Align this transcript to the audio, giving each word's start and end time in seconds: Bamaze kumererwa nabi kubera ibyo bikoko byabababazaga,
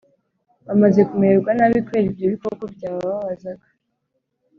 Bamaze 0.67 1.01
kumererwa 1.09 1.51
nabi 1.57 1.79
kubera 1.85 2.05
ibyo 2.09 2.25
bikoko 2.33 2.63
byabababazaga, 2.75 3.67